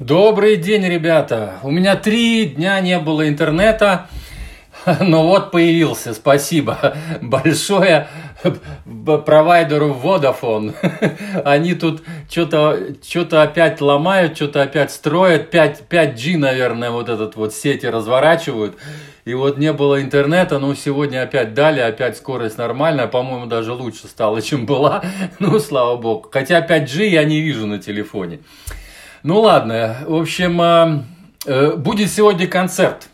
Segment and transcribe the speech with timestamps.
[0.00, 1.60] Добрый день, ребята.
[1.62, 4.08] У меня три дня не было интернета,
[5.00, 6.14] но вот появился.
[6.14, 8.08] Спасибо большое
[9.04, 10.74] провайдеру Vodafone.
[11.44, 12.76] Они тут что-то
[13.06, 15.50] что опять ломают, что-то опять строят.
[15.50, 18.76] 5, 5G, наверное, вот этот вот сети разворачивают.
[19.24, 24.08] И вот не было интернета, ну сегодня опять дали, опять скорость нормальная, по-моему, даже лучше
[24.08, 25.04] стала, чем была.
[25.38, 26.28] Ну, слава богу.
[26.32, 28.40] Хотя 5G я не вижу на телефоне.
[29.24, 31.02] Ну ладно, в общем, э,
[31.46, 33.08] э, будет сегодня концерт.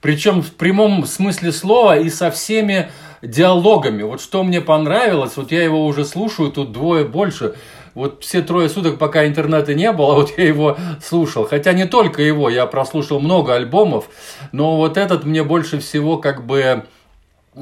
[0.00, 2.90] Причем в прямом смысле слова и со всеми
[3.22, 4.04] диалогами.
[4.04, 7.56] Вот что мне понравилось, вот я его уже слушаю, тут двое больше.
[7.94, 11.44] Вот все трое суток, пока интернета не было, вот я его слушал.
[11.44, 14.08] Хотя не только его, я прослушал много альбомов,
[14.52, 16.84] но вот этот мне больше всего как бы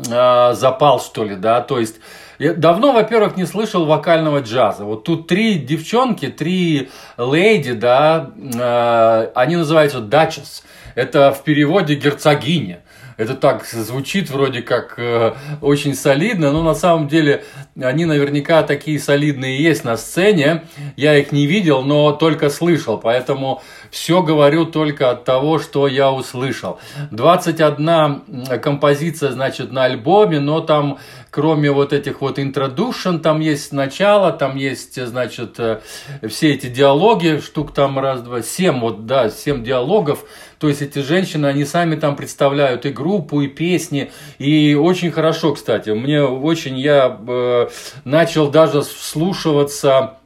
[0.09, 1.97] э, запал, что ли, да, то есть
[2.39, 4.85] я давно, во-первых, не слышал вокального джаза.
[4.85, 10.63] Вот тут три девчонки, три леди, да, э, они называются дачес.
[10.95, 12.81] Это в переводе герцогиня.
[13.17, 17.45] Это так звучит вроде как э, очень солидно, но на самом деле
[17.81, 20.65] они наверняка такие солидные есть на сцене.
[20.97, 26.13] Я их не видел, но только слышал, поэтому все говорю только от того, что я
[26.13, 26.79] услышал.
[27.11, 30.99] 21 композиция, значит, на альбоме, но там
[31.37, 35.81] кроме вот этих вот introduction, там есть начало, там есть, значит, э,
[36.27, 40.25] все эти диалоги, штук там раз, два, семь, вот, да, семь диалогов,
[40.59, 45.55] то есть эти женщины, они сами там представляют и группу, и песни, и очень хорошо,
[45.55, 47.69] кстати, мне очень, я э,
[48.05, 50.19] начал даже вслушиваться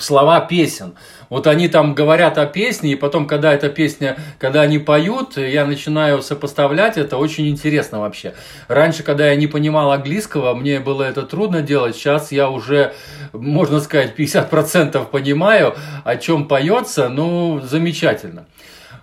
[0.00, 0.94] слова песен.
[1.28, 5.66] Вот они там говорят о песне, и потом, когда эта песня, когда они поют, я
[5.66, 8.34] начинаю сопоставлять это, очень интересно вообще.
[8.68, 12.94] Раньше, когда я не понимал английского, мне было это трудно делать, сейчас я уже,
[13.32, 15.74] можно сказать, 50% понимаю,
[16.04, 18.46] о чем поется, ну, замечательно.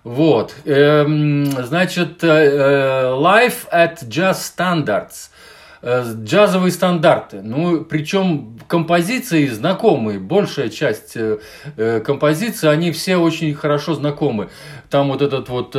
[0.03, 5.30] Вот, эм, значит, э, э, Life at Jazz Standards–
[5.86, 7.42] джазовые стандарты.
[7.42, 11.39] Ну, причем композиции знакомые, большая часть э,
[11.77, 14.49] э, композиций, они все очень хорошо знакомы.
[14.89, 15.73] Там вот этот вот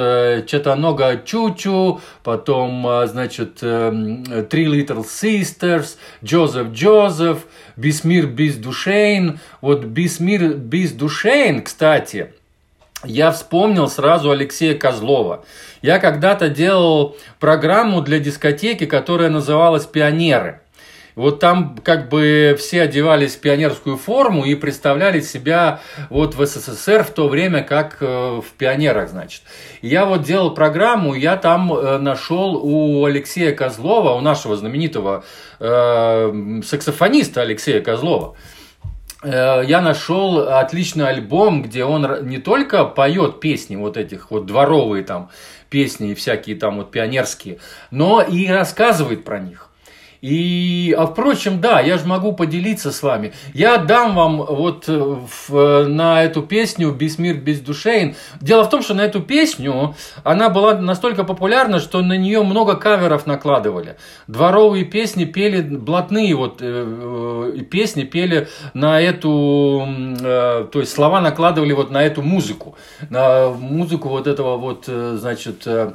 [0.47, 9.39] Четанога Чучу, потом, значит, Three Little Sisters, Джозеф Джозеф, Бисмир Биздушейн.
[9.61, 12.33] Вот Бисмир Биздушейн, кстати,
[13.07, 15.45] я вспомнил сразу Алексея Козлова.
[15.83, 20.61] Я когда-то делал программу для дискотеки, которая называлась «Пионеры».
[21.15, 25.81] Вот там как бы все одевались в пионерскую форму и представляли себя
[26.11, 29.41] вот в СССР в то время как э, в пионерах, значит.
[29.81, 35.25] я вот делал программу, я там э, нашел у Алексея Козлова, у нашего знаменитого
[35.59, 38.56] э, саксофониста Алексея Козлова, Э,
[39.25, 45.31] я нашел отличный альбом, где он не только поет песни вот этих вот дворовые там
[45.71, 47.59] песни и всякие там вот пионерские,
[47.91, 49.71] но и рассказывает про них.
[50.21, 53.33] И, а впрочем, да, я же могу поделиться с вами.
[53.55, 55.17] Я дам вам вот э,
[55.49, 58.17] в, на эту песню «Без мир, без душейн».
[58.41, 59.95] Дело в том, что на эту песню
[60.25, 63.97] она была настолько популярна, что на нее много каверов накладывали.
[64.27, 69.87] Дворовые песни пели, блатные вот э, э, песни пели на эту,
[70.21, 72.77] э, то есть слова накладывали вот на эту музыку.
[73.11, 75.93] На музыку вот этого вот, э, значит, э,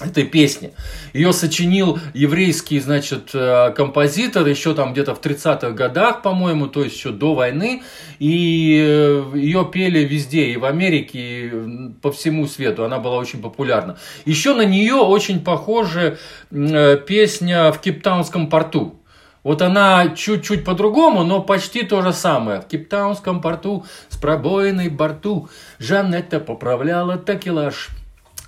[0.00, 0.72] этой песни.
[1.12, 6.96] Ее сочинил еврейский, значит, э, композитор еще там где-то в 30-х годах, по-моему, то есть
[6.96, 7.82] еще до войны.
[8.18, 11.52] И э, ее пели везде, и в Америке, и
[12.00, 12.84] по всему свету.
[12.84, 13.98] Она была очень популярна.
[14.24, 16.18] Еще на нее очень похожа
[16.50, 18.96] э, песня в Кейптаунском порту.
[19.42, 22.60] Вот она чуть-чуть по-другому, но почти то же самое.
[22.60, 27.88] В Кейптаунском порту с пробоиной борту Жанетта поправляла такелаж.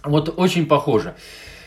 [0.04, 1.14] Вот очень похоже.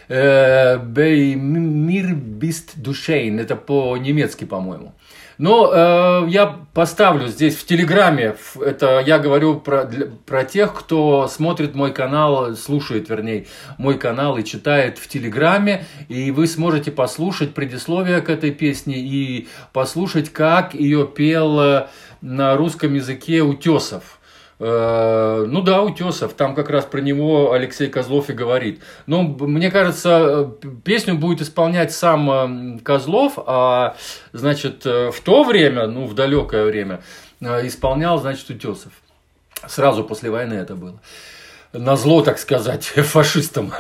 [0.08, 3.40] Э, Мир бист душейн.
[3.40, 4.94] Это по-немецки, по-моему.
[5.38, 11.28] Но э, я поставлю здесь в Телеграме, это я говорю про, для, про тех, кто
[11.28, 13.48] смотрит мой канал, слушает, вернее,
[13.78, 19.50] мой канал и читает в Телеграме, и вы сможете послушать предисловие к этой песне и
[19.74, 21.88] послушать, как ее пел э,
[22.22, 24.15] на русском языке Утесов.
[24.58, 28.82] Э, ну да, Утесов, там как раз про него Алексей Козлов и говорит.
[29.06, 30.52] Но мне кажется,
[30.84, 33.96] песню будет исполнять сам э, Козлов, а
[34.32, 37.02] значит э, в то время, ну в далекое время,
[37.42, 38.94] исполнял, значит, Утесов.
[39.68, 41.00] Сразу после войны это было
[41.78, 43.74] на зло, так сказать, фашистам.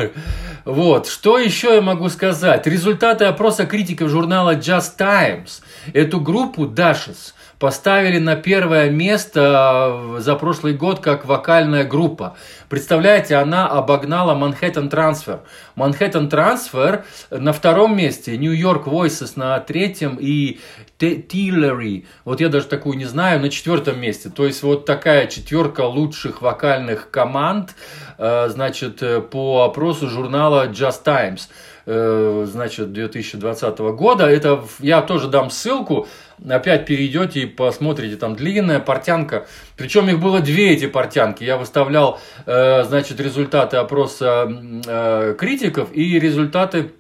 [0.66, 1.08] Вот.
[1.08, 2.68] Что еще я могу сказать?
[2.68, 5.62] Результаты опроса критиков журнала Just Times
[5.94, 12.36] эту группу Dashes поставили на первое место за прошлый год как вокальная группа.
[12.70, 15.40] Представляете, она обогнала Manhattan Transfer.
[15.76, 20.60] Manhattan Transfer на втором месте, York Voices на третьем и
[21.00, 24.30] Tillery, вот я даже такую не знаю, на четвертом месте.
[24.30, 27.76] То есть вот такая четверка лучших вокальных команд,
[28.18, 34.26] э, значит, э, по опросу журнала Just Times э, значит, 2020 года.
[34.26, 36.08] Это я тоже дам ссылку.
[36.50, 39.48] Опять перейдете и посмотрите, там длинная портянка.
[39.78, 41.44] Причем их было две эти портянки.
[41.44, 46.92] Я выставлял, значит, результаты опроса критиков и результаты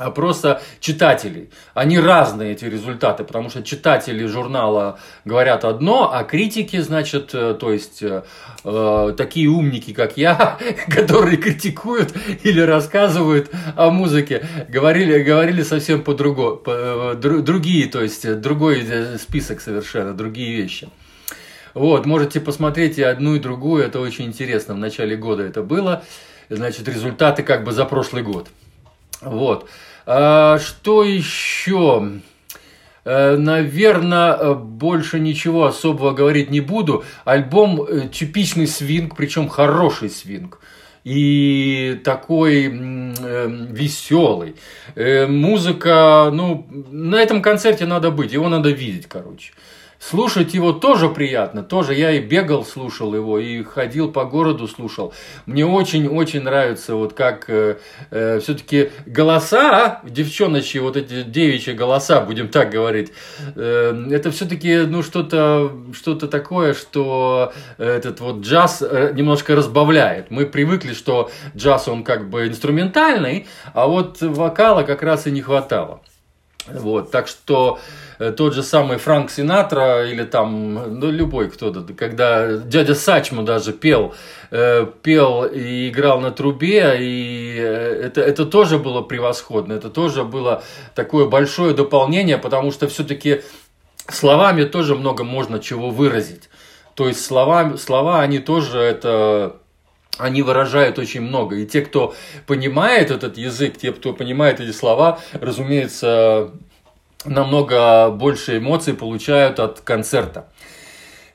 [0.00, 1.50] опроса читателей.
[1.74, 7.72] Они разные, эти результаты, потому что читатели журнала говорят одно, а критики, значит, э, то
[7.72, 8.22] есть э,
[8.64, 10.58] э такие умники, как я,
[10.88, 18.40] которые критикуют или рассказывают о музыке, говорили, говорили совсем по-другому, по, э, другие, то есть
[18.40, 18.86] другой
[19.18, 20.88] список совершенно, другие вещи.
[21.74, 24.74] Вот, можете посмотреть и одну, и другую, это очень интересно.
[24.74, 26.02] В начале года это было,
[26.48, 28.48] значит, результаты как бы за прошлый год.
[29.20, 29.68] Вот.
[30.12, 32.20] А, что еще?
[33.04, 37.04] Э, Наверное, больше ничего особого говорить не буду.
[37.24, 40.58] Альбом э, типичный свинг, причем хороший свинг
[41.04, 44.56] и такой э, веселый.
[44.96, 49.52] Э, музыка, ну, на этом концерте надо быть, его надо видеть, короче.
[50.00, 55.12] Слушать его тоже приятно, тоже я и бегал, слушал его, и ходил по городу, слушал.
[55.44, 57.76] Мне очень-очень нравится, вот как э,
[58.10, 63.12] э, все-таки голоса, девчоночьи, вот эти девичьи голоса, будем так говорить,
[63.54, 70.30] э, это все-таки, ну, что-то что такое, что этот вот джаз э, немножко разбавляет.
[70.30, 75.42] Мы привыкли, что джаз, он как бы инструментальный, а вот вокала как раз и не
[75.42, 76.00] хватало.
[76.74, 77.78] Вот, так что
[78.18, 83.72] э, тот же самый Франк Синатра или там, ну, любой кто-то, когда дядя Сачму даже
[83.72, 84.14] пел,
[84.50, 90.24] э, пел и играл на трубе, и э, это, это тоже было превосходно, это тоже
[90.24, 90.62] было
[90.94, 93.42] такое большое дополнение, потому что все-таки
[94.08, 96.48] словами тоже много можно чего выразить.
[96.94, 99.56] То есть слова, слова они тоже это
[100.18, 101.56] они выражают очень много.
[101.56, 102.14] И те, кто
[102.46, 106.50] понимает этот язык, те, кто понимает эти слова, разумеется,
[107.24, 110.48] намного больше эмоций получают от концерта.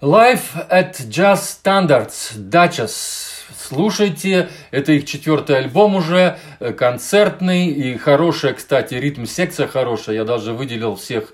[0.02, 3.34] Live at Jazz Standards, Duchess.
[3.58, 10.18] Слушайте, это их четвертый альбом уже, э, концертный и хорошая, кстати, ритм-секция хорошая.
[10.18, 11.34] Я даже выделил всех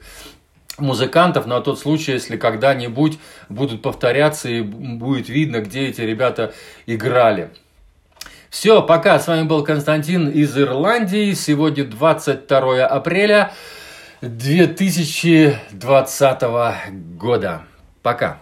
[0.77, 3.19] музыкантов на тот случай, если когда-нибудь
[3.50, 6.53] будут повторяться и будет видно, где эти ребята
[6.85, 7.50] играли.
[8.50, 9.19] Все, пока.
[9.19, 11.33] С вами был Константин из Ирландии.
[11.33, 13.53] Сегодня 22 апреля
[14.21, 16.41] 2020
[17.18, 17.62] года.
[18.01, 18.39] Пока.